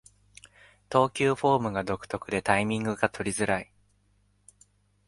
[0.89, 3.71] 投球フォームが独特でタイミングが取りづらい